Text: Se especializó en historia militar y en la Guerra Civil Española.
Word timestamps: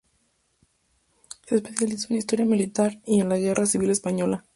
Se 1.45 1.53
especializó 1.53 2.07
en 2.09 2.17
historia 2.17 2.43
militar 2.47 2.99
y 3.05 3.19
en 3.21 3.29
la 3.29 3.37
Guerra 3.37 3.67
Civil 3.67 3.91
Española. 3.91 4.43